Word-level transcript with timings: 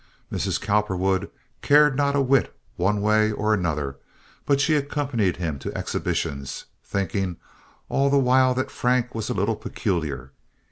Mrs. 0.31 0.59
Cowperwood 0.59 1.29
cared 1.61 1.95
not 1.95 2.15
a 2.15 2.21
whit 2.21 2.55
one 2.75 3.01
way 3.01 3.31
or 3.31 3.53
another, 3.53 3.97
but 4.47 4.59
she 4.59 4.73
accompanied 4.75 5.37
him 5.37 5.59
to 5.59 5.77
exhibitions, 5.77 6.65
thinking 6.83 7.37
all 7.87 8.09
the 8.09 8.17
while 8.17 8.55
that 8.55 8.71
Frank 8.71 9.13
was 9.13 9.29
a 9.29 9.35
little 9.35 9.55
peculiar. 9.55 10.31